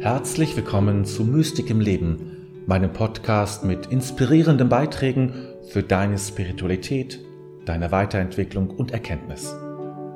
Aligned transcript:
Herzlich 0.00 0.56
willkommen 0.56 1.04
zu 1.04 1.24
Mystik 1.24 1.68
im 1.68 1.78
Leben, 1.78 2.64
meinem 2.66 2.90
Podcast 2.90 3.64
mit 3.64 3.84
inspirierenden 3.88 4.70
Beiträgen 4.70 5.34
für 5.68 5.82
deine 5.82 6.16
Spiritualität, 6.16 7.20
deine 7.66 7.92
Weiterentwicklung 7.92 8.70
und 8.70 8.92
Erkenntnis. 8.92 9.54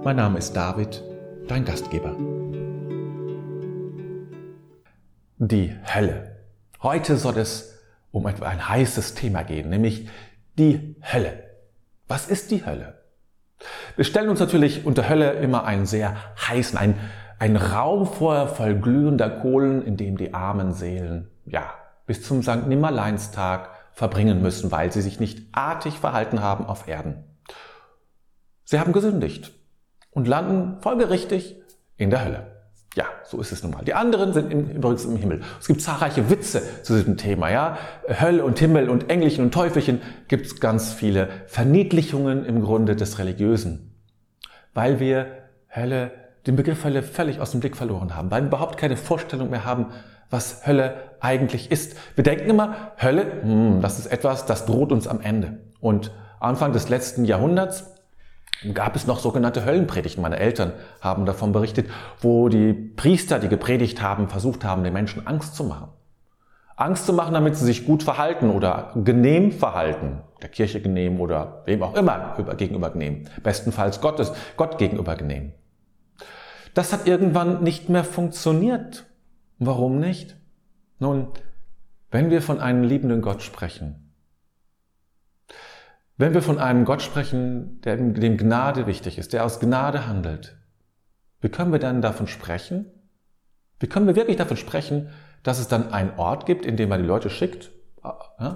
Mein 0.02 0.16
Name 0.16 0.39
ist 0.39 0.55
David, 0.55 1.05
dein 1.48 1.66
Gastgeber. 1.66 2.16
Die 5.37 5.77
Hölle. 5.95 6.39
Heute 6.82 7.19
soll 7.19 7.37
es 7.37 7.79
um 8.11 8.25
ein 8.25 8.66
heißes 8.66 9.12
Thema 9.12 9.43
gehen, 9.43 9.69
nämlich 9.69 10.09
die 10.57 10.96
Hölle. 11.03 11.45
Was 12.09 12.29
ist 12.29 12.51
die 12.53 12.64
Hölle? 12.64 13.03
Wir 13.96 14.07
stellen 14.07 14.30
uns 14.30 14.41
natürlich 14.41 14.87
unter 14.87 15.10
Hölle 15.10 15.32
immer 15.32 15.65
einen 15.65 15.85
sehr 15.85 16.16
heißen, 16.48 16.79
einen 16.79 16.98
ein 17.45 17.57
Raum 17.57 18.07
vorher 18.07 18.48
voll 18.48 18.75
glühender 18.75 19.29
Kohlen, 19.29 19.83
in 19.83 19.98
dem 19.98 20.16
die 20.16 20.33
armen 20.33 20.73
Seelen, 20.73 21.29
ja, 21.45 21.75
bis 22.07 22.23
zum 22.23 22.43
St. 22.43 22.66
Nimmerleinstag 22.66 23.69
verbringen 23.93 24.41
müssen, 24.41 24.73
weil 24.73 24.91
sie 24.91 25.02
sich 25.02 25.21
nicht 25.21 25.47
artig 25.52 25.99
verhalten 25.99 26.41
haben 26.41 26.65
auf 26.65 26.88
Erden. 26.88 27.23
Sie 28.65 28.80
haben 28.80 28.95
gesündigt 28.95 29.52
und 30.11 30.27
landen 30.27 30.80
folgerichtig 30.80 31.61
in 31.99 32.09
der 32.09 32.25
Hölle. 32.25 32.47
Ja, 32.95 33.05
so 33.25 33.38
ist 33.43 33.52
es 33.52 33.63
nun 33.63 33.73
mal. 33.73 33.85
Die 33.85 33.93
anderen 33.93 34.33
sind 34.33 34.51
übrigens 34.51 35.05
im 35.05 35.16
Himmel. 35.16 35.43
Es 35.61 35.66
gibt 35.66 35.83
zahlreiche 35.83 36.30
Witze 36.30 36.63
zu 36.83 36.95
diesem 36.95 37.19
Thema, 37.19 37.51
ja. 37.51 37.77
Hölle 38.09 38.43
und 38.43 38.59
Himmel 38.59 38.88
und 38.88 39.11
Engelchen 39.11 39.45
und 39.45 39.52
Teufelchen 39.52 40.01
gibt 40.29 40.47
es 40.47 40.61
ganz 40.61 40.95
viele 40.95 41.29
Verniedlichungen 41.47 42.47
im 42.47 42.63
Grunde 42.63 42.97
des 42.97 43.19
Religiösen. 43.19 44.01
Weil 44.73 44.99
wir 44.99 45.27
Hölle 45.69 46.24
den 46.46 46.56
Begriff 46.56 46.84
Hölle 46.84 47.02
völlig 47.02 47.40
aus 47.40 47.50
dem 47.52 47.60
Blick 47.60 47.76
verloren 47.76 48.14
haben, 48.14 48.30
weil 48.30 48.42
wir 48.42 48.48
überhaupt 48.48 48.76
keine 48.76 48.96
Vorstellung 48.96 49.50
mehr 49.50 49.64
haben, 49.64 49.87
was 50.30 50.66
Hölle 50.66 50.96
eigentlich 51.20 51.70
ist. 51.70 51.96
Wir 52.14 52.24
denken 52.24 52.50
immer, 52.50 52.92
Hölle, 53.00 53.42
hm, 53.42 53.80
das 53.80 53.98
ist 53.98 54.06
etwas, 54.06 54.46
das 54.46 54.66
droht 54.66 54.92
uns 54.92 55.06
am 55.06 55.20
Ende. 55.20 55.60
Und 55.80 56.12
Anfang 56.40 56.72
des 56.72 56.88
letzten 56.88 57.24
Jahrhunderts 57.24 57.95
gab 58.72 58.96
es 58.96 59.06
noch 59.06 59.18
sogenannte 59.18 59.65
Höllenpredigten. 59.65 60.22
Meine 60.22 60.38
Eltern 60.38 60.72
haben 61.00 61.26
davon 61.26 61.52
berichtet, 61.52 61.88
wo 62.20 62.48
die 62.48 62.72
Priester, 62.72 63.38
die 63.38 63.48
gepredigt 63.48 64.03
haben, 64.03 64.28
versucht 64.28 64.65
haben, 64.65 64.84
den 64.84 64.92
Menschen 64.92 65.26
Angst 65.26 65.54
zu 65.54 65.65
machen. 65.65 65.88
Angst 66.76 67.06
zu 67.06 67.12
machen, 67.12 67.34
damit 67.34 67.56
sie 67.56 67.65
sich 67.65 67.87
gut 67.87 68.03
verhalten 68.03 68.50
oder 68.50 68.91
genehm 68.97 69.53
verhalten. 69.53 70.20
Der 70.42 70.48
Kirche 70.48 70.81
genehm 70.81 71.20
oder 71.20 71.62
wem 71.66 71.82
auch 71.82 71.94
immer 71.94 72.37
gegenüber 72.56 72.91
genehm. 72.91 73.25
Bestenfalls 73.42 74.00
Gottes, 74.00 74.32
Gott 74.56 74.78
gegenüber 74.78 75.15
genehm. 75.15 75.53
Das 76.75 76.93
hat 76.93 77.06
irgendwann 77.06 77.62
nicht 77.62 77.89
mehr 77.89 78.05
funktioniert. 78.05 79.06
Warum 79.59 79.99
nicht? 79.99 80.37
Nun, 80.99 81.28
wenn 82.11 82.31
wir 82.31 82.43
von 82.43 82.61
einem 82.61 82.83
liebenden 82.83 83.22
Gott 83.22 83.43
sprechen, 83.43 84.12
wenn 86.17 86.34
wir 86.34 86.43
von 86.43 86.59
einem 86.59 86.84
Gott 86.84 87.03
sprechen, 87.03 87.81
der, 87.83 87.97
dem 87.97 88.37
Gnade 88.37 88.87
wichtig 88.87 89.19
ist, 89.19 89.33
der 89.33 89.45
aus 89.45 89.59
Gnade 89.59 90.06
handelt, 90.06 90.56
wie 91.41 91.49
können 91.49 91.72
wir 91.72 91.81
dann 91.81 92.03
davon 92.03 92.27
sprechen? 92.27 92.87
Wie 93.81 93.87
können 93.87 94.06
wir 94.06 94.17
wirklich 94.17 94.37
davon 94.37 94.56
sprechen, 94.56 95.11
dass 95.43 95.59
es 95.59 95.69
dann 95.69 95.93
einen 95.93 96.17
Ort 96.17 96.47
gibt, 96.47 96.65
in 96.65 96.77
dem 96.77 96.89
man 96.89 97.03
die 97.03 97.06
Leute 97.06 97.31
schickt, 97.31 97.72
äh, 98.39 98.50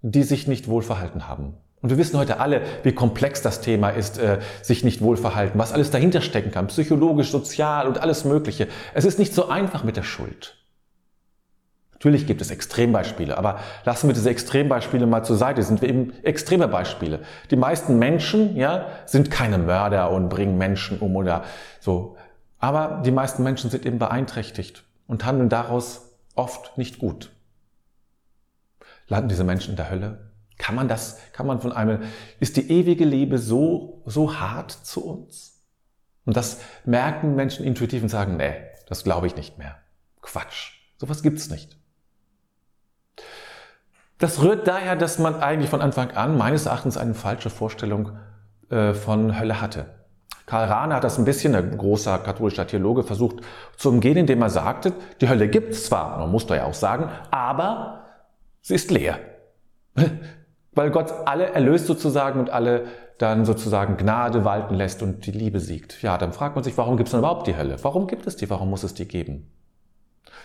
die 0.00 0.22
sich 0.22 0.48
nicht 0.48 0.68
wohl 0.68 0.82
verhalten 0.82 1.28
haben? 1.28 1.58
Und 1.84 1.90
wir 1.90 1.98
wissen 1.98 2.18
heute 2.18 2.40
alle, 2.40 2.62
wie 2.82 2.92
komplex 2.92 3.42
das 3.42 3.60
Thema 3.60 3.90
ist, 3.90 4.16
äh, 4.16 4.38
sich 4.62 4.84
nicht 4.84 5.02
wohlverhalten, 5.02 5.60
was 5.60 5.70
alles 5.70 5.90
dahinter 5.90 6.22
stecken 6.22 6.50
kann, 6.50 6.68
psychologisch, 6.68 7.30
sozial 7.30 7.86
und 7.86 7.98
alles 7.98 8.24
Mögliche. 8.24 8.68
Es 8.94 9.04
ist 9.04 9.18
nicht 9.18 9.34
so 9.34 9.50
einfach 9.50 9.84
mit 9.84 9.98
der 9.98 10.02
Schuld. 10.02 10.56
Natürlich 11.92 12.26
gibt 12.26 12.40
es 12.40 12.50
Extrembeispiele, 12.50 13.36
aber 13.36 13.58
lassen 13.84 14.08
wir 14.08 14.14
diese 14.14 14.30
Extrembeispiele 14.30 15.04
mal 15.04 15.24
zur 15.24 15.36
Seite, 15.36 15.62
sind 15.62 15.82
wir 15.82 15.90
eben 15.90 16.14
extreme 16.22 16.68
Beispiele. 16.68 17.20
Die 17.50 17.56
meisten 17.56 17.98
Menschen, 17.98 18.56
ja, 18.56 18.86
sind 19.04 19.30
keine 19.30 19.58
Mörder 19.58 20.10
und 20.10 20.30
bringen 20.30 20.56
Menschen 20.56 21.00
um 21.00 21.14
oder 21.16 21.44
so. 21.80 22.16
Aber 22.58 23.02
die 23.04 23.10
meisten 23.10 23.42
Menschen 23.42 23.68
sind 23.68 23.84
eben 23.84 23.98
beeinträchtigt 23.98 24.84
und 25.06 25.26
handeln 25.26 25.50
daraus 25.50 26.16
oft 26.34 26.78
nicht 26.78 26.98
gut. 26.98 27.30
Landen 29.06 29.28
diese 29.28 29.44
Menschen 29.44 29.72
in 29.72 29.76
der 29.76 29.90
Hölle? 29.90 30.33
Kann 30.58 30.74
man 30.74 30.88
das, 30.88 31.18
kann 31.32 31.46
man 31.46 31.60
von 31.60 31.72
einem, 31.72 32.02
ist 32.40 32.56
die 32.56 32.70
ewige 32.70 33.04
Liebe 33.04 33.38
so, 33.38 34.02
so 34.06 34.38
hart 34.38 34.70
zu 34.70 35.04
uns? 35.04 35.62
Und 36.24 36.36
das 36.36 36.60
merken 36.84 37.34
Menschen 37.34 37.66
intuitiv 37.66 38.02
und 38.02 38.08
sagen, 38.08 38.36
nee, 38.36 38.54
das 38.88 39.04
glaube 39.04 39.26
ich 39.26 39.36
nicht 39.36 39.58
mehr. 39.58 39.76
Quatsch. 40.22 40.72
Sowas 40.96 41.22
gibt's 41.22 41.50
nicht. 41.50 41.76
Das 44.18 44.40
rührt 44.40 44.66
daher, 44.68 44.96
dass 44.96 45.18
man 45.18 45.34
eigentlich 45.34 45.70
von 45.70 45.82
Anfang 45.82 46.12
an 46.12 46.38
meines 46.38 46.66
Erachtens 46.66 46.96
eine 46.96 47.14
falsche 47.14 47.50
Vorstellung 47.50 48.12
äh, 48.70 48.94
von 48.94 49.38
Hölle 49.38 49.60
hatte. 49.60 49.86
Karl 50.46 50.66
Rahner 50.68 50.96
hat 50.96 51.04
das 51.04 51.18
ein 51.18 51.24
bisschen, 51.24 51.54
ein 51.54 51.76
großer 51.76 52.18
katholischer 52.18 52.66
Theologe, 52.66 53.02
versucht 53.02 53.36
zu 53.76 53.88
umgehen, 53.88 54.16
indem 54.16 54.42
er 54.42 54.50
sagte, 54.50 54.92
die 55.20 55.28
Hölle 55.28 55.48
gibt's 55.48 55.86
zwar, 55.86 56.18
man 56.18 56.30
muss 56.30 56.46
da 56.46 56.56
ja 56.56 56.64
auch 56.64 56.74
sagen, 56.74 57.10
aber 57.30 58.04
sie 58.60 58.74
ist 58.74 58.90
leer. 58.90 59.18
Weil 60.74 60.90
Gott 60.90 61.12
alle 61.26 61.46
erlöst 61.46 61.86
sozusagen 61.86 62.40
und 62.40 62.50
alle 62.50 62.86
dann 63.18 63.44
sozusagen 63.44 63.96
Gnade 63.96 64.44
walten 64.44 64.74
lässt 64.74 65.02
und 65.02 65.26
die 65.26 65.30
Liebe 65.30 65.60
siegt. 65.60 66.02
Ja, 66.02 66.18
dann 66.18 66.32
fragt 66.32 66.56
man 66.56 66.64
sich, 66.64 66.76
warum 66.76 66.96
gibt 66.96 67.08
es 67.08 67.12
dann 67.12 67.20
überhaupt 67.20 67.46
die 67.46 67.56
Hölle? 67.56 67.76
Warum 67.82 68.06
gibt 68.06 68.26
es 68.26 68.36
die? 68.36 68.50
Warum 68.50 68.70
muss 68.70 68.82
es 68.82 68.94
die 68.94 69.06
geben? 69.06 69.50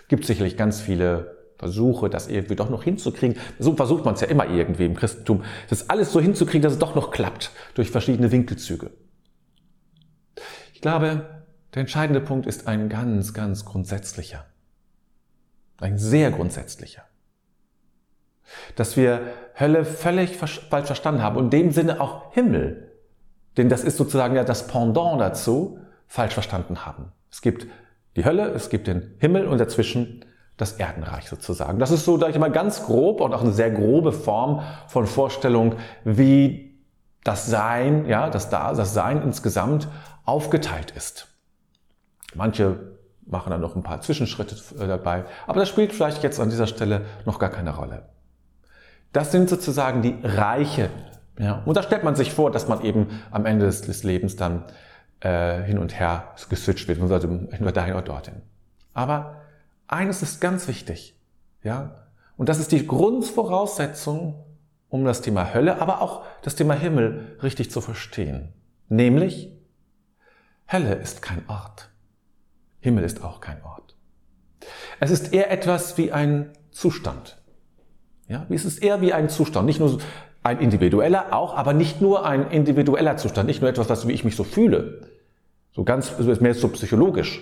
Gibt 0.07 0.25
sicherlich 0.25 0.56
ganz 0.56 0.79
viele 0.79 1.38
Versuche, 1.57 2.09
das 2.09 2.28
irgendwie 2.28 2.56
doch 2.56 2.69
noch 2.69 2.84
hinzukriegen. 2.84 3.38
So 3.57 3.75
versucht 3.75 4.06
man 4.06 4.13
es 4.13 4.22
ja 4.22 4.28
immer 4.28 4.47
irgendwie 4.47 4.85
im 4.85 4.95
Christentum, 4.95 5.44
das 5.69 5.90
alles 5.90 6.12
so 6.12 6.22
hinzukriegen, 6.22 6.61
dass 6.61 6.73
es 6.73 6.79
doch 6.79 6.96
noch 6.96 7.11
klappt, 7.11 7.51
durch 7.73 7.90
verschiedene 7.90 8.31
Winkelzüge. 8.31 8.91
Ich 10.73 10.81
glaube, 10.81 11.25
der 11.73 11.81
entscheidende 11.81 12.22
Punkt 12.22 12.46
ist 12.46 12.67
ein 12.67 12.88
ganz, 12.88 13.34
ganz 13.34 13.66
grundsätzlicher. 13.66 14.46
Ein 15.81 15.97
sehr 15.97 16.31
grundsätzlicher 16.31 17.03
dass 18.75 18.97
wir 18.97 19.22
Hölle 19.59 19.86
völlig 19.86 20.38
falsch 20.38 20.62
verstanden 20.70 21.22
haben 21.22 21.38
und 21.38 21.46
in 21.46 21.50
dem 21.50 21.72
Sinne 21.72 22.02
auch 22.02 22.34
Himmel, 22.34 22.92
denn 23.58 23.70
das 23.70 23.84
ist 23.84 23.97
sozusagen 23.97 24.36
ja 24.36 24.44
das 24.44 24.68
Pendant 24.68 25.20
dazu, 25.20 25.80
falsch 26.08 26.34
verstanden 26.34 26.86
haben. 26.86 27.12
Es 27.31 27.42
gibt 27.42 27.68
die 28.16 28.25
Hölle, 28.25 28.50
es 28.50 28.70
gibt 28.70 28.88
den 28.88 29.16
Himmel 29.20 29.47
und 29.47 29.59
dazwischen 29.59 30.25
das 30.58 30.74
Erdenreich 30.74 31.30
sozusagen. 31.30 31.80
Das 31.80 31.92
ist 31.92 32.06
so, 32.06 32.18
sage 32.18 32.34
ich 32.34 32.40
mal, 32.40 32.52
ganz 32.52 32.86
grob 32.86 33.22
und 33.22 33.34
auch 33.34 33.42
eine 33.42 33.53
sehr 33.53 33.72
grobe 33.72 34.12
Form 34.12 34.62
von 34.88 35.08
Vorstellung, 35.08 35.76
wie 36.03 36.84
das 37.24 37.47
Sein, 37.47 38.08
ja, 38.08 38.30
das, 38.30 38.50
da, 38.50 38.74
das 38.74 38.94
Sein 38.94 39.22
insgesamt 39.22 39.88
aufgeteilt 40.26 40.91
ist. 40.91 41.28
Manche 42.36 42.97
machen 43.26 43.52
dann 43.52 43.62
noch 43.62 43.76
ein 43.76 43.84
paar 43.84 44.02
Zwischenschritte 44.02 44.56
äh, 44.80 44.88
dabei, 44.88 45.26
aber 45.47 45.59
das 45.59 45.70
spielt 45.70 45.94
vielleicht 45.94 46.24
jetzt 46.24 46.40
an 46.40 46.50
dieser 46.50 46.68
Stelle 46.68 47.06
noch 47.26 47.40
gar 47.40 47.50
keine 47.50 47.76
Rolle. 47.76 48.09
Das 49.12 49.31
sind 49.31 49.50
sozusagen 49.50 50.02
die 50.02 50.18
Reiche. 50.24 50.90
Ja. 51.38 51.64
Und 51.66 51.78
da 51.78 51.84
stellt 51.84 52.03
man 52.03 52.16
sich 52.16 52.34
vor, 52.34 52.52
dass 52.52 52.68
man 52.68 52.81
eben 52.84 53.08
am 53.31 53.46
Ende 53.46 53.66
des, 53.66 53.81
des 53.81 54.03
Lebens 54.03 54.36
dann 54.36 54.66
äh, 55.22 55.62
hin 55.64 55.78
und 55.78 56.00
her 56.00 56.36
geswitcht 56.50 56.88
wird, 56.88 57.02
also 57.02 57.28
entweder 57.28 57.72
dahin 57.72 57.94
oder 57.94 58.03
dorthin. 58.03 58.42
Aber 58.94 59.42
eines 59.88 60.22
ist 60.22 60.42
ganz 60.42 60.68
wichtig, 60.68 61.18
ja, 61.64 61.96
und 62.38 62.47
das 62.47 62.59
ist 62.59 62.72
die 62.72 62.88
Grundvoraussetzung, 62.88 64.46
um 64.88 65.06
das 65.06 65.22
Thema 65.22 65.53
Hölle, 65.53 65.81
aber 65.81 66.02
auch 66.02 66.26
das 66.41 66.56
Thema 66.56 66.74
Himmel 66.74 67.38
richtig 67.44 67.70
zu 67.70 67.81
verstehen. 67.81 68.53
Nämlich, 68.88 69.52
Hölle 70.72 70.96
ist 70.96 71.22
kein 71.22 71.44
Ort. 71.47 71.90
Himmel 72.79 73.03
ist 73.03 73.23
auch 73.23 73.41
kein 73.41 73.62
Ort. 73.64 73.97
Es 75.00 75.12
ist 75.12 75.34
eher 75.34 75.52
etwas 75.52 75.97
wie 75.97 76.12
ein 76.12 76.53
Zustand. 76.72 77.39
Ja, 78.29 78.46
es 78.49 78.64
ist 78.64 78.81
eher 78.81 79.02
wie 79.02 79.11
ein 79.11 79.28
Zustand, 79.28 79.66
nicht 79.66 79.79
nur 79.79 79.97
ein 80.43 80.59
individueller, 80.59 81.34
auch, 81.34 81.55
aber 81.55 81.73
nicht 81.73 81.99
nur 81.99 82.26
ein 82.26 82.52
individueller 82.52 83.17
Zustand, 83.17 83.47
nicht 83.47 83.59
nur 83.61 83.70
etwas, 83.70 83.90
was 83.90 84.08
wie 84.08 84.14
ich 84.14 84.23
mich 84.23 84.35
so 84.35 84.43
fühle, 84.43 85.02
so 85.72 85.84
ganz, 85.84 86.17
mehr 86.40 86.53
so 86.53 86.70
psychologisch, 86.70 87.41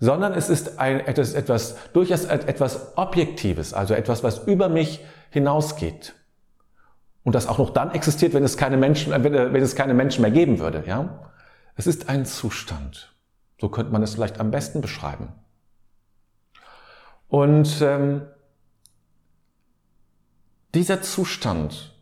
sondern 0.00 0.34
es 0.34 0.50
ist 0.50 0.80
ein, 0.80 1.00
etwas, 1.00 1.32
etwas, 1.32 1.76
durchaus 1.92 2.24
etwas 2.24 2.96
Objektives, 2.96 3.72
also 3.72 3.94
etwas, 3.94 4.24
was 4.24 4.46
über 4.46 4.68
mich 4.68 5.04
hinausgeht. 5.30 6.14
Und 7.22 7.34
das 7.34 7.46
auch 7.46 7.58
noch 7.58 7.70
dann 7.70 7.92
existiert, 7.92 8.34
wenn 8.34 8.44
es 8.44 8.56
keine 8.56 8.76
Menschen, 8.76 9.12
wenn, 9.12 9.32
wenn 9.32 9.62
es 9.62 9.76
keine 9.76 9.94
Menschen 9.94 10.22
mehr 10.22 10.30
geben 10.32 10.58
würde, 10.58 10.82
ja. 10.86 11.30
Es 11.76 11.86
ist 11.86 12.08
ein 12.08 12.26
Zustand. 12.26 13.14
So 13.60 13.68
könnte 13.68 13.92
man 13.92 14.02
es 14.02 14.14
vielleicht 14.14 14.40
am 14.40 14.50
besten 14.50 14.80
beschreiben. 14.80 15.28
Und 17.28 17.80
ähm, 17.82 18.22
dieser 20.74 21.02
Zustand, 21.02 21.94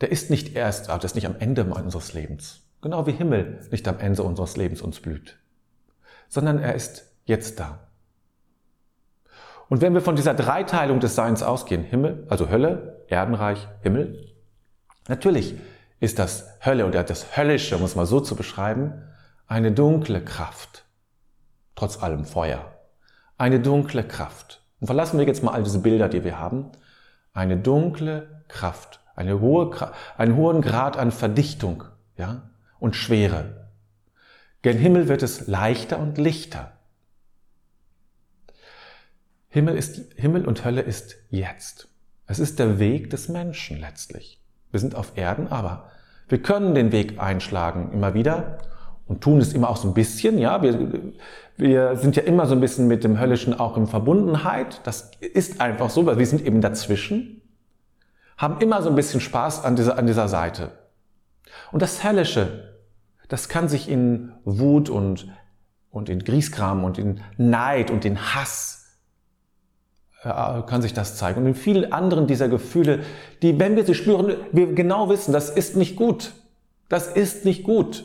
der 0.00 0.12
ist 0.12 0.30
nicht 0.30 0.54
erst, 0.54 0.88
der 0.88 1.02
ist 1.02 1.14
nicht 1.14 1.26
am 1.26 1.36
Ende 1.38 1.64
unseres 1.64 2.12
Lebens. 2.12 2.62
Genau 2.82 3.06
wie 3.06 3.12
Himmel 3.12 3.66
nicht 3.70 3.88
am 3.88 3.98
Ende 3.98 4.22
unseres 4.22 4.56
Lebens 4.56 4.82
uns 4.82 5.00
blüht. 5.00 5.38
Sondern 6.28 6.58
er 6.58 6.74
ist 6.74 7.12
jetzt 7.24 7.58
da. 7.58 7.80
Und 9.68 9.80
wenn 9.80 9.94
wir 9.94 10.00
von 10.00 10.16
dieser 10.16 10.34
Dreiteilung 10.34 11.00
des 11.00 11.14
Seins 11.14 11.42
ausgehen, 11.42 11.82
Himmel, 11.82 12.26
also 12.28 12.48
Hölle, 12.48 13.04
Erdenreich, 13.08 13.66
Himmel, 13.82 14.32
natürlich 15.08 15.56
ist 15.98 16.18
das 16.18 16.46
Hölle 16.64 16.86
oder 16.86 17.02
das 17.02 17.36
Höllische, 17.36 17.76
um 17.76 17.82
es 17.84 17.96
mal 17.96 18.06
so 18.06 18.20
zu 18.20 18.36
beschreiben, 18.36 19.02
eine 19.48 19.72
dunkle 19.72 20.22
Kraft. 20.24 20.84
Trotz 21.74 22.02
allem 22.02 22.24
Feuer. 22.24 22.72
Eine 23.38 23.60
dunkle 23.60 24.04
Kraft. 24.04 24.62
Und 24.80 24.86
verlassen 24.86 25.18
wir 25.18 25.26
jetzt 25.26 25.42
mal 25.42 25.52
all 25.52 25.62
diese 25.62 25.80
Bilder, 25.80 26.08
die 26.08 26.24
wir 26.24 26.38
haben. 26.38 26.70
Eine 27.36 27.58
dunkle 27.58 28.42
Kraft. 28.48 29.00
Eine 29.14 29.40
hohe, 29.40 29.70
einen 30.16 30.36
hohen 30.36 30.62
Grad 30.62 30.96
an 30.96 31.12
Verdichtung, 31.12 31.84
ja, 32.16 32.48
und 32.78 32.96
Schwere. 32.96 33.68
Gen 34.62 34.78
Himmel 34.78 35.08
wird 35.08 35.22
es 35.22 35.46
leichter 35.46 35.98
und 35.98 36.16
lichter. 36.16 36.72
Himmel, 39.48 39.76
ist, 39.76 40.14
Himmel 40.16 40.46
und 40.46 40.64
Hölle 40.64 40.80
ist 40.80 41.16
jetzt. 41.28 41.88
Es 42.26 42.38
ist 42.38 42.58
der 42.58 42.78
Weg 42.78 43.10
des 43.10 43.28
Menschen 43.28 43.80
letztlich. 43.80 44.42
Wir 44.70 44.80
sind 44.80 44.94
auf 44.94 45.16
Erden, 45.16 45.48
aber 45.48 45.90
wir 46.28 46.40
können 46.40 46.74
den 46.74 46.90
Weg 46.90 47.20
einschlagen 47.20 47.92
immer 47.92 48.14
wieder 48.14 48.58
und 49.06 49.22
tun 49.22 49.40
es 49.40 49.52
immer 49.52 49.68
auch 49.68 49.76
so 49.76 49.88
ein 49.88 49.94
bisschen. 49.94 50.38
Ja, 50.38 50.62
wir, 50.62 51.12
wir 51.56 51.96
sind 51.96 52.16
ja 52.16 52.22
immer 52.22 52.46
so 52.46 52.54
ein 52.54 52.60
bisschen 52.60 52.86
mit 52.86 53.02
dem 53.02 53.18
Höllischen 53.18 53.58
auch 53.58 53.76
in 53.76 53.86
Verbundenheit. 53.86 54.80
Das 54.84 55.10
ist 55.20 55.60
einfach 55.60 55.90
so, 55.90 56.04
weil 56.06 56.18
wir 56.18 56.26
sind 56.26 56.44
eben 56.44 56.60
dazwischen, 56.60 57.40
haben 58.36 58.60
immer 58.60 58.82
so 58.82 58.90
ein 58.90 58.94
bisschen 58.94 59.20
Spaß 59.20 59.64
an 59.64 59.76
dieser, 59.76 59.96
an 59.98 60.06
dieser 60.06 60.28
Seite. 60.28 60.72
Und 61.72 61.80
das 61.80 62.04
Höllische, 62.04 62.74
das 63.28 63.48
kann 63.48 63.68
sich 63.68 63.88
in 63.88 64.32
Wut 64.44 64.90
und, 64.90 65.28
und 65.90 66.08
in 66.08 66.22
Griesgram 66.22 66.84
und 66.84 66.98
in 66.98 67.20
Neid 67.38 67.90
und 67.90 68.04
in 68.04 68.34
Hass 68.34 68.98
äh, 70.22 70.28
kann 70.66 70.82
sich 70.82 70.92
das 70.92 71.16
zeigen. 71.16 71.40
Und 71.40 71.46
in 71.46 71.54
vielen 71.54 71.92
anderen 71.92 72.26
dieser 72.26 72.48
Gefühle, 72.48 73.00
die, 73.40 73.58
wenn 73.58 73.76
wir 73.76 73.86
sie 73.86 73.94
spüren, 73.94 74.36
wir 74.52 74.74
genau 74.74 75.08
wissen, 75.08 75.32
das 75.32 75.48
ist 75.48 75.76
nicht 75.76 75.96
gut. 75.96 76.32
Das 76.88 77.08
ist 77.08 77.44
nicht 77.44 77.64
gut. 77.64 78.04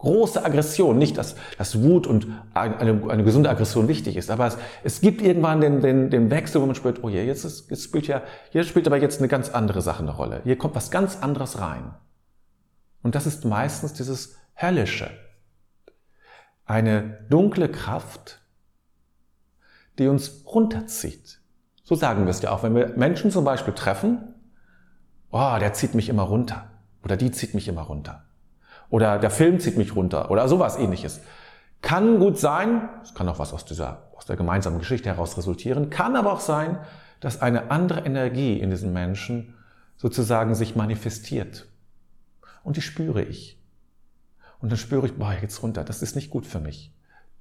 Große 0.00 0.42
Aggression, 0.42 0.96
nicht, 0.96 1.18
dass, 1.18 1.36
dass 1.58 1.82
Wut 1.82 2.06
und 2.06 2.26
eine, 2.54 3.02
eine 3.10 3.22
gesunde 3.22 3.50
Aggression 3.50 3.86
wichtig 3.86 4.16
ist, 4.16 4.30
aber 4.30 4.46
es, 4.46 4.56
es 4.82 5.02
gibt 5.02 5.20
irgendwann 5.20 5.60
den, 5.60 5.82
den, 5.82 6.08
den 6.08 6.30
Wechsel, 6.30 6.62
wo 6.62 6.64
man 6.64 6.74
spürt, 6.74 7.04
oh 7.04 7.10
je, 7.10 7.22
jetzt, 7.22 7.44
ist, 7.44 7.70
jetzt 7.70 7.84
spielt 7.84 8.06
ja, 8.06 8.22
hier 8.48 8.64
spielt 8.64 8.86
aber 8.86 8.96
jetzt 8.96 9.18
eine 9.18 9.28
ganz 9.28 9.50
andere 9.50 9.82
Sache 9.82 10.02
eine 10.02 10.12
Rolle. 10.12 10.40
Hier 10.44 10.56
kommt 10.56 10.74
was 10.74 10.90
ganz 10.90 11.18
anderes 11.18 11.60
rein. 11.60 11.92
Und 13.02 13.14
das 13.14 13.26
ist 13.26 13.44
meistens 13.44 13.92
dieses 13.92 14.38
Höllische. 14.54 15.10
Eine 16.64 17.26
dunkle 17.28 17.68
Kraft, 17.68 18.40
die 19.98 20.08
uns 20.08 20.46
runterzieht. 20.46 21.42
So 21.84 21.94
sagen 21.94 22.24
wir 22.24 22.30
es 22.30 22.40
ja 22.40 22.52
auch, 22.52 22.62
wenn 22.62 22.74
wir 22.74 22.96
Menschen 22.96 23.30
zum 23.30 23.44
Beispiel 23.44 23.74
treffen, 23.74 24.34
oh, 25.30 25.56
der 25.60 25.74
zieht 25.74 25.94
mich 25.94 26.08
immer 26.08 26.22
runter 26.22 26.70
oder 27.04 27.18
die 27.18 27.32
zieht 27.32 27.52
mich 27.52 27.68
immer 27.68 27.82
runter 27.82 28.24
oder 28.90 29.18
der 29.18 29.30
Film 29.30 29.60
zieht 29.60 29.76
mich 29.76 29.96
runter 29.96 30.30
oder 30.30 30.48
sowas 30.48 30.76
ähnliches. 30.76 31.20
Kann 31.80 32.18
gut 32.18 32.38
sein, 32.38 32.88
es 33.02 33.14
kann 33.14 33.28
auch 33.28 33.38
was 33.38 33.54
aus 33.54 33.64
dieser, 33.64 34.10
aus 34.16 34.26
der 34.26 34.36
gemeinsamen 34.36 34.78
Geschichte 34.78 35.08
heraus 35.08 35.38
resultieren, 35.38 35.88
kann 35.88 36.16
aber 36.16 36.32
auch 36.32 36.40
sein, 36.40 36.78
dass 37.20 37.40
eine 37.40 37.70
andere 37.70 38.00
Energie 38.00 38.58
in 38.58 38.70
diesem 38.70 38.92
Menschen 38.92 39.54
sozusagen 39.96 40.54
sich 40.54 40.76
manifestiert. 40.76 41.66
Und 42.62 42.76
die 42.76 42.82
spüre 42.82 43.22
ich. 43.22 43.58
Und 44.60 44.70
dann 44.70 44.78
spüre 44.78 45.06
ich, 45.06 45.16
boah, 45.16 45.34
jetzt 45.40 45.62
runter, 45.62 45.84
das 45.84 46.02
ist 46.02 46.16
nicht 46.16 46.30
gut 46.30 46.46
für 46.46 46.60
mich. 46.60 46.94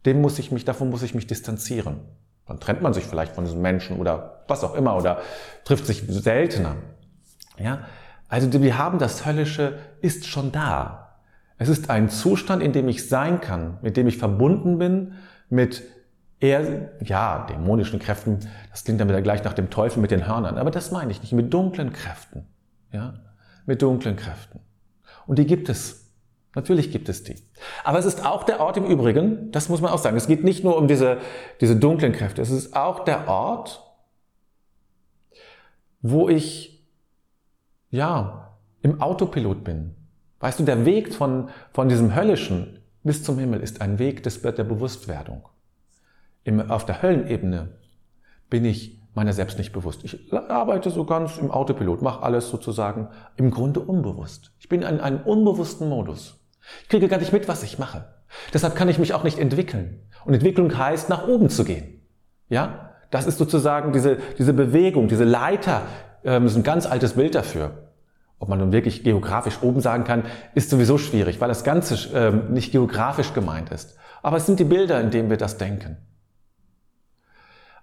Dem 0.06 0.22
muss 0.22 0.40
ich 0.40 0.51
mich, 0.51 0.63
davon 0.63 0.90
muss 0.90 1.04
ich 1.04 1.13
mich 1.13 1.28
distanzieren. 1.28 2.00
Dann 2.46 2.60
trennt 2.60 2.81
man 2.81 2.94
sich 2.94 3.06
vielleicht 3.06 3.36
von 3.36 3.44
diesem 3.44 3.62
Menschen 3.62 3.98
oder 3.98 4.44
was 4.48 4.63
auch 4.63 4.74
immer 4.75 4.96
oder 4.96 5.22
trifft 5.66 5.86
sich 5.86 6.04
seltener. 6.07 6.78
Ja? 7.57 7.86
Also 8.28 8.51
wir 8.51 8.78
haben 8.78 9.00
das 9.00 9.25
Höllische 9.25 9.78
ist 10.01 10.25
schon 10.25 10.51
da. 10.51 11.09
Es 11.60 11.68
ist 11.68 11.90
ein 11.90 12.10
Zustand, 12.10 12.64
in 12.64 12.72
dem 12.72 12.88
ich 12.88 13.08
sein 13.08 13.42
kann, 13.42 13.78
mit 13.82 13.98
dem 13.98 14.08
ich 14.08 14.18
verbunden 14.18 14.80
bin 14.80 15.14
mit 15.50 15.84
eher, 16.40 16.90
ja, 17.04 17.46
dämonischen 17.50 18.00
Kräften. 18.00 18.40
Das 18.72 18.86
klingt 18.86 19.02
dann 19.02 19.10
wieder 19.10 19.22
gleich 19.22 19.44
nach 19.44 19.54
dem 19.54 19.70
Teufel 19.70 20.00
mit 20.00 20.10
den 20.10 20.26
Hörnern. 20.26 20.58
Aber 20.58 20.72
das 20.72 20.92
meine 20.92 21.12
ich 21.12 21.22
nicht. 21.22 21.34
Mit 21.34 21.54
dunklen 21.54 21.92
Kräften. 21.92 22.48
Ja? 22.94 23.16
Mit 23.66 23.82
dunklen 23.82 24.16
Kräften. 24.16 24.62
Und 25.28 25.38
die 25.38 25.46
gibt 25.46 25.68
es. 25.68 26.06
Natürlich 26.56 26.92
gibt 26.92 27.10
es 27.10 27.24
die. 27.24 27.36
Aber 27.84 28.00
es 28.00 28.06
ist 28.06 28.26
auch 28.26 28.44
der 28.44 28.62
Ort 28.62 28.78
im 28.78 28.86
Übrigen, 28.86 29.52
das 29.52 29.70
muss 29.70 29.82
man 29.82 29.92
auch 29.92 30.00
sagen, 30.00 30.18
es 30.18 30.28
geht 30.28 30.44
nicht 30.44 30.64
nur 30.64 30.78
um 30.78 30.88
diese, 30.88 31.18
diese 31.62 31.76
dunklen 31.76 32.12
Kräfte, 32.12 32.42
es 32.42 32.50
ist 32.50 32.76
auch 32.76 33.04
der 33.04 33.28
Ort, 33.28 33.84
wo 36.02 36.28
ich, 36.28 36.84
ja, 37.92 38.58
im 38.82 39.00
Autopilot 39.00 39.64
bin. 39.64 39.96
Weißt 40.39 40.59
du, 40.59 40.63
der 40.63 40.86
Weg 40.86 41.13
von, 41.13 41.50
von 41.74 41.89
diesem 41.89 42.15
Höllischen 42.15 42.80
bis 43.03 43.24
zum 43.24 43.39
Himmel 43.39 43.62
ist 43.62 43.81
ein 43.81 44.00
Weg 44.00 44.24
des, 44.24 44.41
der 44.41 44.63
Bewusstwerdung. 44.63 45.47
Im, 46.44 46.69
auf 46.71 46.86
der 46.86 47.01
Höllenebene 47.01 47.69
bin 48.50 48.65
ich 48.65 49.00
meiner 49.13 49.33
selbst 49.33 49.57
nicht 49.57 49.74
bewusst. 49.74 50.03
Ich 50.03 50.31
arbeite 50.33 50.89
so 50.89 51.03
ganz 51.03 51.38
im 51.38 51.51
Autopilot, 51.51 52.01
mache 52.01 52.24
alles 52.24 52.50
sozusagen 52.50 53.09
im 53.36 53.51
Grunde 53.51 53.80
unbewusst. 53.80 54.51
Ich 54.59 54.69
bin 54.69 54.81
in 54.81 55.00
einem 55.00 55.21
unbewussten 55.21 55.89
Modus. 55.89 56.39
Ich 56.83 56.89
kriege 56.89 57.07
gar 57.07 57.19
nicht 57.19 57.33
mit, 57.33 57.47
was 57.47 57.63
ich 57.63 57.80
mache. 57.80 58.06
Deshalb 58.53 58.75
kann 58.75 58.89
ich 58.89 59.00
mich 59.00 59.13
auch 59.13 59.24
nicht 59.24 59.39
entwickeln. 59.39 60.01
Und 60.25 60.33
Entwicklung 60.33 60.77
heißt, 60.77 61.09
nach 61.09 61.27
oben 61.27 61.50
zu 61.50 61.63
gehen. 61.63 62.01
Ja? 62.47 62.91
Das 63.09 63.25
ist 63.25 63.39
sozusagen 63.39 63.91
diese, 63.91 64.18
diese 64.38 64.53
Bewegung, 64.53 65.07
diese 65.07 65.24
Leiter, 65.24 65.81
ähm, 66.24 66.45
ist 66.45 66.56
ein 66.56 66.63
ganz 66.63 66.86
altes 66.86 67.13
Bild 67.13 67.33
dafür. 67.33 67.88
Ob 68.39 68.50
man 68.50 68.59
nun 68.59 68.71
wirklich 68.71 69.03
geografisch 69.03 69.62
oben 69.62 69.81
sagen 69.81 70.06
kann, 70.06 70.24
ist 70.56 70.69
sowieso 70.69 70.97
schwierig, 70.97 71.41
weil 71.41 71.50
das 71.50 71.63
Ganze 71.63 71.95
ähm, 72.13 72.53
nicht 72.53 72.71
geografisch 72.71 73.33
gemeint 73.33 73.69
ist. 73.69 73.97
Aber 74.21 74.38
es 74.38 74.45
sind 74.45 74.59
die 74.59 74.65
Bilder, 74.65 75.00
in 75.01 75.12
denen 75.12 75.30
wir 75.30 75.38
das 75.38 75.57
denken. 75.57 75.97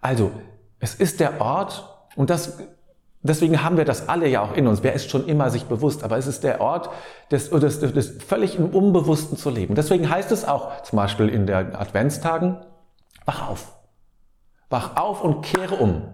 Also, 0.00 0.30
es 0.78 0.94
ist 0.94 1.20
der 1.20 1.40
Ort, 1.40 1.88
und 2.16 2.30
das 2.30 2.58
Deswegen 3.26 3.62
haben 3.62 3.76
wir 3.76 3.84
das 3.84 4.08
alle 4.08 4.28
ja 4.28 4.40
auch 4.42 4.54
in 4.54 4.66
uns. 4.66 4.82
Wer 4.82 4.92
ist 4.92 5.10
schon 5.10 5.26
immer 5.26 5.50
sich 5.50 5.64
bewusst? 5.64 6.04
Aber 6.04 6.16
es 6.16 6.26
ist 6.26 6.44
der 6.44 6.60
Ort 6.60 6.90
des, 7.30 7.50
des, 7.50 7.80
des 7.80 8.22
völlig 8.22 8.56
im 8.56 8.66
Unbewussten 8.66 9.36
zu 9.36 9.50
leben. 9.50 9.74
Deswegen 9.74 10.08
heißt 10.08 10.30
es 10.32 10.44
auch 10.44 10.82
zum 10.82 10.96
Beispiel 10.96 11.28
in 11.28 11.46
den 11.46 11.74
Adventstagen, 11.74 12.58
wach 13.24 13.48
auf. 13.48 13.72
Wach 14.70 14.96
auf 14.96 15.22
und 15.22 15.42
kehre 15.42 15.74
um. 15.74 16.08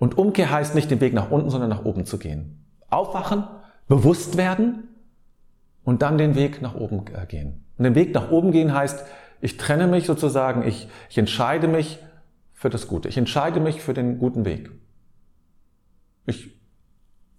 Und 0.00 0.16
Umkehr 0.16 0.50
heißt 0.50 0.74
nicht 0.74 0.90
den 0.90 1.00
Weg 1.00 1.12
nach 1.12 1.30
unten, 1.30 1.50
sondern 1.50 1.68
nach 1.68 1.84
oben 1.84 2.06
zu 2.06 2.18
gehen. 2.18 2.64
Aufwachen, 2.88 3.44
bewusst 3.86 4.38
werden 4.38 4.88
und 5.84 6.00
dann 6.00 6.16
den 6.16 6.34
Weg 6.34 6.62
nach 6.62 6.74
oben 6.74 7.04
äh, 7.14 7.26
gehen. 7.26 7.66
Und 7.76 7.84
den 7.84 7.94
Weg 7.94 8.14
nach 8.14 8.30
oben 8.30 8.50
gehen 8.50 8.72
heißt, 8.72 9.04
ich 9.42 9.58
trenne 9.58 9.86
mich 9.86 10.06
sozusagen, 10.06 10.66
ich, 10.66 10.88
ich 11.10 11.18
entscheide 11.18 11.68
mich 11.68 11.98
für 12.54 12.70
das 12.70 12.88
Gute. 12.88 13.10
Ich 13.10 13.18
entscheide 13.18 13.60
mich 13.60 13.82
für 13.82 13.92
den 13.92 14.18
guten 14.18 14.46
Weg. 14.46 14.70
Ich 16.24 16.58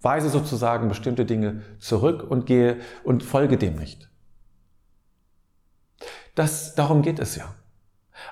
weise 0.00 0.28
sozusagen 0.28 0.88
bestimmte 0.88 1.24
Dinge 1.24 1.62
zurück 1.80 2.28
und 2.28 2.46
gehe 2.46 2.76
und 3.02 3.24
folge 3.24 3.58
dem 3.58 3.74
nicht. 3.74 4.08
Das, 6.36 6.76
darum 6.76 7.02
geht 7.02 7.18
es 7.18 7.34
ja. 7.34 7.54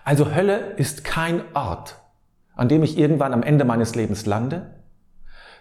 Also 0.04 0.32
Hölle 0.32 0.74
ist 0.76 1.02
kein 1.02 1.42
Ort, 1.54 1.99
an 2.60 2.68
dem 2.68 2.82
ich 2.82 2.98
irgendwann 2.98 3.32
am 3.32 3.42
Ende 3.42 3.64
meines 3.64 3.94
Lebens 3.94 4.26
lande, 4.26 4.66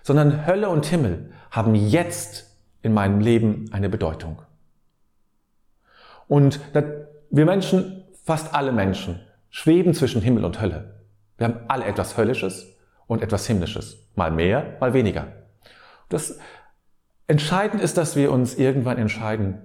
sondern 0.04 0.46
Hölle 0.46 0.68
und 0.68 0.86
Himmel 0.86 1.32
haben 1.50 1.74
jetzt 1.74 2.58
in 2.82 2.94
meinem 2.94 3.22
Leben 3.22 3.70
eine 3.72 3.88
Bedeutung. 3.88 4.42
Und 6.28 6.60
wir 6.74 7.46
Menschen, 7.46 8.04
fast 8.26 8.54
alle 8.54 8.74
Menschen, 8.74 9.22
schweben 9.50 9.94
zwischen 9.94 10.22
Himmel 10.22 10.44
und 10.44 10.60
Hölle. 10.60 10.94
Wir 11.38 11.48
haben 11.48 11.60
alle 11.70 11.86
etwas 11.86 12.18
Höllisches 12.18 12.68
und 13.08 13.22
etwas 13.22 13.48
Himmlisches. 13.48 14.06
Mal 14.16 14.32
mehr, 14.32 14.76
mal 14.82 14.94
weniger. 14.94 15.28
Das 16.10 16.38
Entscheidend 17.28 17.82
ist, 17.82 17.98
dass 17.98 18.18
wir 18.18 18.30
uns 18.30 18.56
irgendwann 18.56 18.98
entscheiden 18.98 19.58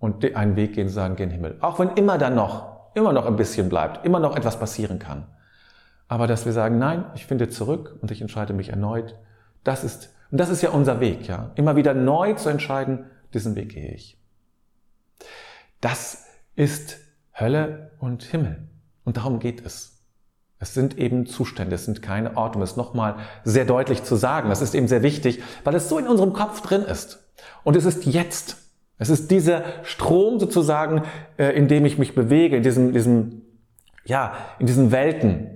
und 0.00 0.24
einen 0.34 0.56
Weg 0.56 0.72
gehen, 0.72 0.88
sagen, 0.88 1.14
gehen 1.14 1.30
Himmel. 1.30 1.58
Auch 1.60 1.78
wenn 1.78 1.90
immer 1.90 2.18
dann 2.18 2.34
noch, 2.34 2.90
immer 2.94 3.12
noch 3.12 3.26
ein 3.26 3.36
bisschen 3.36 3.68
bleibt, 3.68 4.04
immer 4.04 4.18
noch 4.18 4.36
etwas 4.36 4.58
passieren 4.58 4.98
kann. 4.98 5.28
Aber 6.08 6.26
dass 6.26 6.46
wir 6.46 6.52
sagen, 6.52 6.78
nein, 6.78 7.04
ich 7.14 7.26
finde 7.26 7.48
zurück 7.48 7.98
und 8.00 8.10
ich 8.10 8.20
entscheide 8.20 8.52
mich 8.52 8.68
erneut. 8.68 9.16
Das 9.64 9.82
ist, 9.82 10.14
und 10.30 10.38
das 10.38 10.50
ist 10.50 10.62
ja 10.62 10.70
unser 10.70 11.00
Weg, 11.00 11.26
ja. 11.26 11.50
Immer 11.56 11.76
wieder 11.76 11.94
neu 11.94 12.34
zu 12.34 12.48
entscheiden, 12.48 13.06
diesen 13.34 13.56
Weg 13.56 13.70
gehe 13.70 13.92
ich. 13.92 14.18
Das 15.80 16.24
ist 16.54 16.98
Hölle 17.38 17.90
und 17.98 18.22
Himmel. 18.22 18.68
Und 19.04 19.16
darum 19.16 19.40
geht 19.40 19.64
es. 19.64 19.96
Es 20.58 20.72
sind 20.72 20.96
eben 20.96 21.26
Zustände, 21.26 21.74
es 21.74 21.84
sind 21.84 22.00
keine 22.00 22.36
Orte, 22.36 22.56
um 22.56 22.62
es 22.62 22.76
nochmal 22.76 23.16
sehr 23.44 23.66
deutlich 23.66 24.04
zu 24.04 24.16
sagen. 24.16 24.48
Das 24.48 24.62
ist 24.62 24.74
eben 24.74 24.88
sehr 24.88 25.02
wichtig, 25.02 25.42
weil 25.64 25.74
es 25.74 25.88
so 25.88 25.98
in 25.98 26.08
unserem 26.08 26.32
Kopf 26.32 26.62
drin 26.62 26.82
ist. 26.82 27.22
Und 27.62 27.76
es 27.76 27.84
ist 27.84 28.06
jetzt. 28.06 28.56
Es 28.98 29.10
ist 29.10 29.30
dieser 29.30 29.62
Strom 29.82 30.40
sozusagen, 30.40 31.02
äh, 31.36 31.50
in 31.50 31.68
dem 31.68 31.84
ich 31.84 31.98
mich 31.98 32.14
bewege, 32.14 32.56
in 32.56 32.62
diesem, 32.62 32.94
diesem, 32.94 33.42
ja, 34.06 34.34
in 34.58 34.66
diesen 34.66 34.90
Welten. 34.90 35.55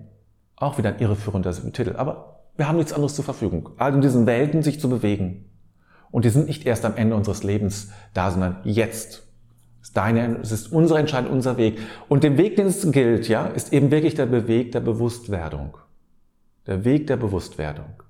Auch 0.61 0.79
wieder 0.79 0.91
ein 0.91 1.01
irreführender 1.01 1.53
Titel. 1.73 1.97
Aber 1.97 2.43
wir 2.57 2.69
haben 2.69 2.77
nichts 2.77 2.93
anderes 2.93 3.15
zur 3.15 3.25
Verfügung. 3.25 3.71
Also 3.79 3.97
in 3.97 4.03
diesen 4.03 4.27
Welten 4.27 4.63
sich 4.63 4.79
zu 4.79 4.89
bewegen. 4.89 5.51
Und 6.11 6.27
die 6.27 6.29
sind 6.29 6.49
nicht 6.49 6.67
erst 6.67 6.85
am 6.85 6.97
Ende 6.97 7.17
unseres 7.17 7.43
Lebens 7.43 7.91
da, 8.15 8.31
sondern 8.31 8.61
jetzt. 8.65 9.27
Es 9.81 9.89
ist, 9.89 9.97
deine, 9.97 10.39
es 10.43 10.53
ist 10.53 10.71
unsere 10.71 10.99
Entscheidung, 11.01 11.33
unser 11.33 11.57
Weg. 11.57 11.79
Und 12.09 12.23
der 12.23 12.37
Weg, 12.37 12.57
den 12.57 12.67
es 12.67 12.89
gilt, 12.93 13.27
ja, 13.29 13.47
ist 13.47 13.73
eben 13.73 13.91
wirklich 13.91 14.15
der 14.15 14.31
Weg 14.47 14.73
der 14.73 14.81
Bewusstwerdung. 14.81 15.79
Der 16.67 16.85
Weg 16.85 17.07
der 17.07 17.17
Bewusstwerdung. 17.17 18.03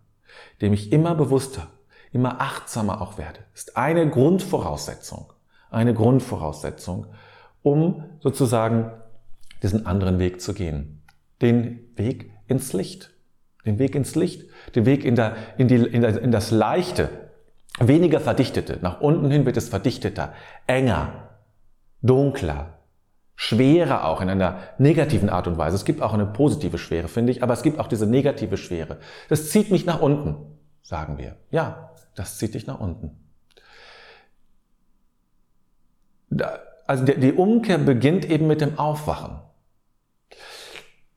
Dem 0.61 0.73
ich 0.73 0.92
immer 0.92 1.14
bewusster, 1.14 1.69
immer 2.11 2.40
achtsamer 2.40 3.00
auch 3.00 3.16
werde. 3.16 3.40
Ist 3.54 3.76
eine 3.76 4.11
Grundvoraussetzung. 4.11 5.33
Eine 5.71 5.95
Grundvoraussetzung, 5.95 7.07
um 7.62 8.02
sozusagen 8.19 8.90
diesen 9.62 9.87
anderen 9.87 10.19
Weg 10.19 10.40
zu 10.40 10.52
gehen. 10.52 11.02
Den 11.40 11.78
Weg 11.95 12.33
ins 12.50 12.73
Licht. 12.73 13.11
Den 13.64 13.78
Weg 13.78 13.95
ins 13.95 14.14
Licht. 14.14 14.49
Den 14.75 14.87
Weg 14.87 15.04
in, 15.04 15.16
der, 15.16 15.37
in, 15.59 15.69
die, 15.69 15.76
in, 15.76 16.02
der, 16.02 16.21
in 16.21 16.33
das 16.33 16.50
Leichte. 16.50 17.09
Weniger 17.78 18.21
verdichtete. 18.21 18.78
Nach 18.83 19.00
unten 19.00 19.30
hin 19.30 19.47
wird 19.47 19.57
es 19.57 19.69
verdichteter, 19.69 20.35
enger, 20.66 21.30
dunkler, 22.02 22.78
schwerer 23.37 24.04
auch 24.04 24.21
in 24.21 24.28
einer 24.28 24.59
negativen 24.78 25.30
Art 25.30 25.47
und 25.47 25.57
Weise. 25.57 25.76
Es 25.76 25.85
gibt 25.85 26.02
auch 26.02 26.12
eine 26.12 26.26
positive 26.26 26.78
Schwere, 26.78 27.09
finde 27.09 27.33
ich, 27.33 27.42
aber 27.42 27.54
es 27.54 27.62
gibt 27.62 27.78
auch 27.78 27.88
diese 27.88 28.07
negative 28.07 28.57
Schwere. 28.57 28.99
Das 29.28 29.49
zieht 29.50 29.71
mich 29.71 29.87
nach 29.87 30.00
unten, 30.02 30.37
sagen 30.83 31.16
wir. 31.16 31.37
Ja, 31.50 31.92
das 32.16 32.37
zieht 32.38 32.54
dich 32.54 32.66
nach 32.66 32.80
unten. 32.80 33.19
Also 36.87 37.04
die 37.04 37.33
Umkehr 37.33 37.78
beginnt 37.78 38.28
eben 38.28 38.47
mit 38.47 38.61
dem 38.61 38.78
Aufwachen. 38.78 39.40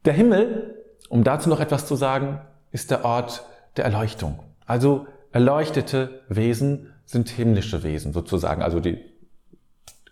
Der 0.06 0.14
Himmel, 0.14 0.83
um 1.14 1.24
dazu 1.24 1.48
noch 1.48 1.60
etwas 1.60 1.86
zu 1.86 1.96
sagen, 1.96 2.42
ist 2.72 2.90
der 2.90 3.06
Ort 3.06 3.46
der 3.78 3.86
Erleuchtung. 3.86 4.40
Also 4.66 5.06
erleuchtete 5.32 6.24
Wesen 6.28 6.92
sind 7.06 7.30
himmlische 7.30 7.84
Wesen 7.84 8.14
sozusagen. 8.14 8.64
Also 8.64 8.80
die 8.80 8.98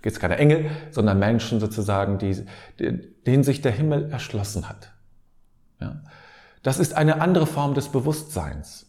es 0.03 0.19
keine 0.19 0.37
Engel, 0.37 0.69
sondern 0.91 1.17
Menschen 1.17 1.59
sozusagen, 1.59 2.19
die, 2.19 2.45
denen 3.25 3.43
sich 3.43 3.61
der 3.61 3.71
Himmel 3.71 4.11
erschlossen 4.11 4.69
hat. 4.69 4.93
Ja? 5.79 6.03
Das 6.61 6.77
ist 6.77 6.93
eine 6.93 7.19
andere 7.19 7.47
Form 7.47 7.73
des 7.73 7.89
Bewusstseins, 7.89 8.85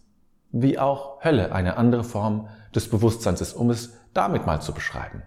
wie 0.50 0.78
auch 0.78 1.24
Hölle 1.24 1.52
eine 1.52 1.78
andere 1.78 2.04
Form 2.04 2.46
des 2.74 2.90
Bewusstseins 2.90 3.40
ist, 3.40 3.54
um 3.54 3.70
es 3.70 3.94
damit 4.12 4.44
mal 4.44 4.60
zu 4.60 4.74
beschreiben. 4.74 5.22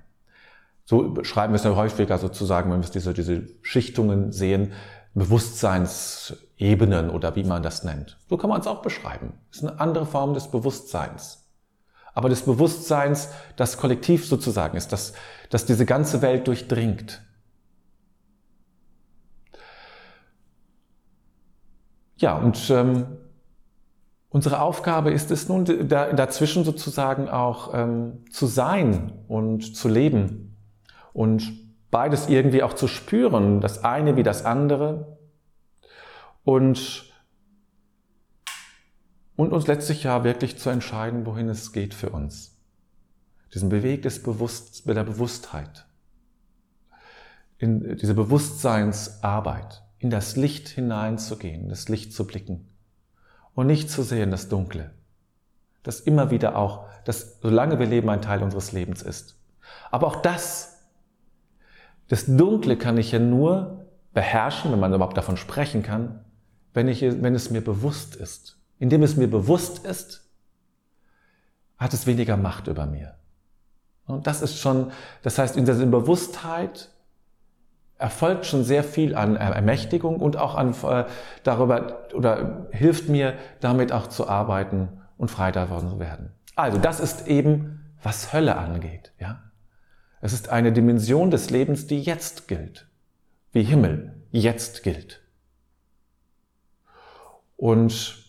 So 0.84 1.10
beschreiben 1.10 1.52
wir 1.52 1.56
es 1.56 1.64
ja 1.64 1.76
häufiger 1.76 2.20
sozusagen, 2.20 2.72
wenn 2.72 2.84
wir 2.84 2.90
diese, 2.92 3.12
diese 3.16 3.48
Schichtungen 3.64 4.32
sehen, 4.32 4.74
Bewusstseinsebenen 5.16 7.10
oder 7.10 7.36
wie 7.36 7.44
man 7.46 7.64
das 7.64 7.84
nennt. 7.84 8.20
So 8.30 8.38
kann 8.38 8.50
man 8.50 8.62
es 8.62 8.68
auch 8.68 8.82
beschreiben. 8.82 9.34
Es 9.50 9.58
ist 9.58 9.64
eine 9.64 9.80
andere 9.80 10.06
Form 10.06 10.34
des 10.34 10.52
Bewusstseins. 10.52 11.42
Aber 12.14 12.30
des 12.30 12.44
Bewusstseins, 12.44 13.30
das 13.56 13.78
kollektiv 13.78 14.28
sozusagen 14.28 14.78
ist, 14.78 14.92
das, 14.92 15.14
das 15.50 15.66
diese 15.66 15.86
ganze 15.86 16.22
Welt 16.22 16.48
durchdringt. 16.48 17.22
Ja, 22.18 22.38
und 22.38 22.70
ähm, 22.70 23.06
unsere 24.30 24.62
Aufgabe 24.62 25.12
ist 25.12 25.32
es 25.32 25.50
nun, 25.50 25.88
da, 25.88 26.14
dazwischen 26.14 26.64
sozusagen 26.64 27.30
auch 27.30 27.74
ähm, 27.74 28.26
zu 28.32 28.48
sein 28.48 29.14
und 29.28 29.76
zu 29.76 29.90
leben 29.90 30.58
und 31.12 31.65
beides 31.96 32.28
irgendwie 32.28 32.62
auch 32.62 32.74
zu 32.74 32.90
spüren, 32.90 33.62
das 33.62 33.86
eine 33.86 34.18
wie 34.18 34.24
das 34.24 34.44
andere. 34.44 35.18
Und, 36.44 37.10
und 39.38 39.54
uns 39.54 39.66
letztlich 39.68 40.04
ja 40.04 40.26
wirklich 40.26 40.58
zu 40.58 40.70
entscheiden, 40.70 41.26
wohin 41.26 41.48
es 41.48 41.72
geht 41.72 41.94
für 41.94 42.10
uns. 42.10 42.60
Diesen 43.54 43.70
Beweg 43.70 44.02
des 44.02 44.22
Bewusst, 44.22 44.86
der 44.86 45.06
Bewusstheit. 45.06 45.86
In 47.60 47.96
diese 47.96 48.14
Bewusstseinsarbeit, 48.14 49.82
in 49.98 50.10
das 50.10 50.36
Licht 50.36 50.68
hineinzugehen, 50.68 51.70
das 51.70 51.88
Licht 51.88 52.12
zu 52.12 52.28
blicken 52.28 52.68
und 53.54 53.68
nicht 53.68 53.90
zu 53.90 54.04
sehen 54.04 54.32
das 54.32 54.50
Dunkle, 54.50 54.92
das 55.82 56.02
immer 56.02 56.30
wieder 56.30 56.58
auch, 56.58 56.90
das 57.06 57.40
solange 57.40 57.80
wir 57.80 57.86
leben, 57.86 58.10
ein 58.10 58.22
Teil 58.22 58.44
unseres 58.44 58.74
Lebens 58.74 59.02
ist. 59.02 59.40
Aber 59.92 60.08
auch 60.08 60.18
das 60.18 60.75
das 62.08 62.26
Dunkle 62.26 62.78
kann 62.78 62.98
ich 62.98 63.12
ja 63.12 63.20
nur 63.20 63.86
beherrschen, 64.14 64.72
wenn 64.72 64.80
man 64.80 64.94
überhaupt 64.94 65.18
davon 65.18 65.38
sprechen 65.38 65.84
kann, 65.84 66.24
wenn, 66.74 66.88
ich, 66.88 67.02
wenn 67.02 67.36
es 67.36 67.50
mir 67.50 67.62
bewusst 67.62 68.16
ist. 68.16 68.58
Indem 68.78 69.04
es 69.04 69.16
mir 69.16 69.30
bewusst 69.30 69.86
ist, 69.86 70.30
hat 71.78 71.94
es 71.94 72.08
weniger 72.08 72.38
Macht 72.38 72.68
über 72.68 72.86
mir. 72.86 73.16
Und 74.06 74.28
das 74.28 74.42
ist 74.42 74.60
schon, 74.60 74.92
das 75.24 75.38
heißt, 75.38 75.58
in 75.58 75.66
dieser 75.66 75.86
Bewusstheit 75.86 76.90
erfolgt 77.98 78.46
schon 78.46 78.64
sehr 78.64 78.84
viel 78.84 79.16
an 79.16 79.36
Ermächtigung 79.36 80.18
und 80.18 80.38
auch 80.38 80.56
an 80.56 80.76
äh, 80.84 81.06
darüber 81.44 82.10
oder 82.14 82.68
hilft 82.72 83.10
mir 83.10 83.36
damit 83.62 83.92
auch 83.92 84.08
zu 84.08 84.28
arbeiten 84.28 84.90
und 85.18 85.32
frei 85.32 85.52
davon 85.52 85.90
zu 85.90 86.00
werden. 86.00 86.32
Also 86.56 86.78
das 86.78 87.00
ist 87.00 87.28
eben, 87.28 87.96
was 88.04 88.34
Hölle 88.34 88.58
angeht, 88.58 89.14
ja. 89.20 89.42
Es 90.26 90.34
ist 90.34 90.50
eine 90.50 90.74
Dimension 90.74 91.30
des 91.30 91.52
Lebens, 91.52 91.86
die 91.86 92.02
jetzt 92.02 92.48
gilt, 92.48 92.88
wie 93.52 93.62
Himmel 93.62 94.24
jetzt 94.32 94.82
gilt. 94.82 95.22
Und 97.58 98.26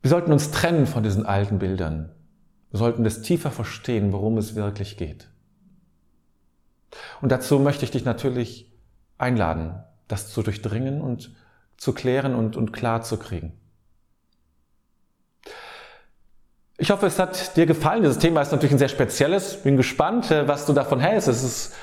wir 0.00 0.08
sollten 0.08 0.32
uns 0.32 0.50
trennen 0.50 0.86
von 0.86 1.02
diesen 1.02 1.26
alten 1.26 1.58
Bildern. 1.58 2.10
Wir 2.70 2.78
sollten 2.78 3.04
das 3.04 3.20
tiefer 3.20 3.50
verstehen, 3.50 4.12
worum 4.14 4.38
es 4.38 4.54
wirklich 4.54 4.96
geht. 4.96 5.28
Und 7.20 7.30
dazu 7.30 7.58
möchte 7.58 7.84
ich 7.84 7.90
dich 7.90 8.06
natürlich 8.06 8.72
einladen, 9.18 9.74
das 10.08 10.30
zu 10.30 10.42
durchdringen 10.42 11.02
und 11.02 11.34
zu 11.76 11.92
klären 11.92 12.34
und, 12.34 12.56
und 12.56 12.72
klar 12.72 13.02
zu 13.02 13.18
kriegen. 13.18 13.60
Ich 16.76 16.90
hoffe, 16.90 17.06
es 17.06 17.18
hat 17.18 17.56
dir 17.56 17.66
gefallen. 17.66 18.02
Dieses 18.02 18.18
Thema 18.18 18.42
ist 18.42 18.50
natürlich 18.50 18.72
ein 18.72 18.78
sehr 18.78 18.88
spezielles. 18.88 19.62
Bin 19.62 19.76
gespannt, 19.76 20.30
äh, 20.30 20.48
was 20.48 20.66
du 20.66 20.72
davon 20.72 20.98
hältst. 20.98 21.28
Es 21.28 21.44
ist, 21.44 21.74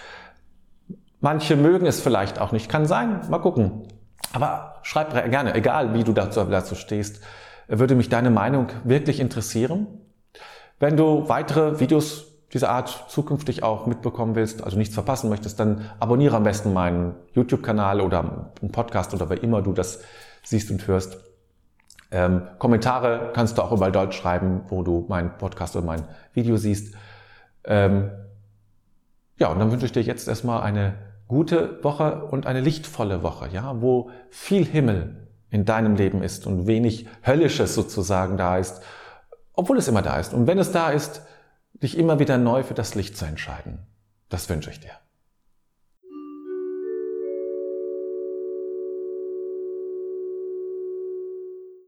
manche 1.21 1.55
mögen 1.55 1.85
es 1.85 2.01
vielleicht 2.01 2.39
auch 2.39 2.51
nicht. 2.51 2.67
Kann 2.69 2.85
sein. 2.85 3.21
Mal 3.29 3.39
gucken. 3.39 3.87
Aber 4.33 4.79
schreib 4.83 5.13
gerne, 5.29 5.53
egal 5.55 5.93
wie 5.93 6.03
du 6.03 6.13
dazu, 6.13 6.43
dazu 6.43 6.75
stehst, 6.75 7.21
würde 7.67 7.95
mich 7.95 8.09
deine 8.09 8.31
Meinung 8.31 8.67
wirklich 8.83 9.19
interessieren. 9.19 9.87
Wenn 10.79 10.97
du 10.97 11.27
weitere 11.29 11.79
Videos 11.79 12.25
dieser 12.53 12.69
Art 12.69 13.05
zukünftig 13.07 13.63
auch 13.63 13.85
mitbekommen 13.85 14.35
willst, 14.35 14.63
also 14.63 14.77
nichts 14.77 14.93
verpassen 14.93 15.29
möchtest, 15.29 15.59
dann 15.59 15.89
abonniere 15.99 16.35
am 16.35 16.43
besten 16.43 16.73
meinen 16.73 17.15
YouTube-Kanal 17.33 18.01
oder 18.01 18.51
einen 18.61 18.71
Podcast 18.71 19.13
oder 19.13 19.29
wer 19.29 19.41
immer 19.41 19.61
du 19.61 19.71
das 19.71 20.01
siehst 20.43 20.69
und 20.69 20.85
hörst. 20.87 21.17
Ähm, 22.11 22.43
Kommentare 22.59 23.31
kannst 23.33 23.57
du 23.57 23.61
auch 23.61 23.71
überall 23.71 23.91
dort 23.91 24.13
schreiben, 24.13 24.61
wo 24.67 24.83
du 24.83 25.05
meinen 25.07 25.37
Podcast 25.37 25.75
oder 25.75 25.85
mein 25.85 26.03
Video 26.33 26.57
siehst. 26.57 26.95
Ähm, 27.63 28.11
ja, 29.37 29.47
und 29.47 29.59
dann 29.59 29.71
wünsche 29.71 29.85
ich 29.85 29.91
dir 29.91 30.03
jetzt 30.03 30.27
erstmal 30.27 30.61
eine 30.61 30.93
gute 31.27 31.81
Woche 31.83 32.25
und 32.25 32.45
eine 32.45 32.59
lichtvolle 32.59 33.23
Woche, 33.23 33.49
ja, 33.49 33.81
wo 33.81 34.11
viel 34.29 34.65
Himmel 34.65 35.29
in 35.49 35.65
deinem 35.65 35.95
Leben 35.95 36.21
ist 36.21 36.45
und 36.45 36.67
wenig 36.67 37.07
Höllisches 37.25 37.73
sozusagen 37.73 38.37
da 38.37 38.57
ist, 38.57 38.81
obwohl 39.53 39.77
es 39.77 39.87
immer 39.87 40.01
da 40.01 40.19
ist. 40.19 40.33
Und 40.33 40.47
wenn 40.47 40.59
es 40.59 40.71
da 40.71 40.91
ist, 40.91 41.21
dich 41.73 41.97
immer 41.97 42.19
wieder 42.19 42.37
neu 42.37 42.63
für 42.63 42.73
das 42.73 42.95
Licht 42.95 43.17
zu 43.17 43.25
entscheiden. 43.25 43.79
Das 44.29 44.49
wünsche 44.49 44.71
ich 44.71 44.79
dir. 44.79 44.91